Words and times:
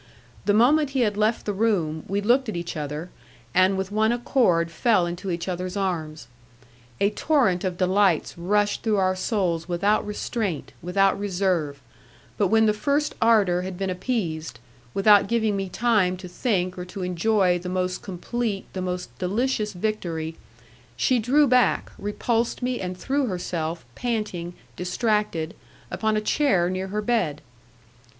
The 0.45 0.53
moment 0.55 0.89
he 0.97 1.01
had 1.01 1.15
left 1.15 1.45
the 1.45 1.53
room 1.53 2.05
we 2.07 2.21
looked 2.21 2.49
at 2.49 2.55
each 2.57 2.75
other, 2.75 3.11
and 3.53 3.77
with 3.77 3.91
one 3.91 4.11
accord 4.11 4.71
fell 4.71 5.05
into 5.05 5.29
each 5.29 5.47
other's 5.47 5.77
arms. 5.77 6.27
A 6.99 7.11
torrent 7.11 7.63
of 7.63 7.77
delights 7.77 8.35
rushed 8.35 8.81
through 8.81 8.95
our 8.97 9.15
souls 9.15 9.69
without 9.69 10.03
restraint, 10.03 10.73
without 10.81 11.19
reserve, 11.19 11.79
but 12.35 12.47
when 12.47 12.65
the 12.65 12.73
first 12.73 13.13
ardour 13.21 13.61
had 13.61 13.77
been 13.77 13.91
appeased, 13.91 14.57
without 14.95 15.27
giving 15.27 15.55
me 15.55 15.69
time 15.69 16.17
to 16.17 16.27
think 16.27 16.79
or 16.79 16.85
to 16.85 17.03
enjoy 17.03 17.59
the 17.59 17.69
most 17.69 18.01
complete, 18.01 18.65
the 18.73 18.81
most 18.81 19.15
delicious 19.19 19.73
victory, 19.73 20.35
she 20.97 21.19
drew 21.19 21.45
back, 21.45 21.91
repulsed 21.99 22.63
me, 22.63 22.79
and 22.81 22.97
threw 22.97 23.27
herself, 23.27 23.85
panting, 23.93 24.55
distracted, 24.75 25.55
upon 25.91 26.17
a 26.17 26.21
chair 26.21 26.71
near 26.71 26.87
her 26.87 27.03
bed. 27.03 27.41